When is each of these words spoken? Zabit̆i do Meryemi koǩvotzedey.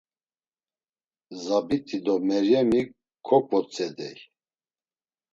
Zabit̆i 1.43 1.97
do 2.05 2.15
Meryemi 2.27 2.81
koǩvotzedey. 3.27 4.17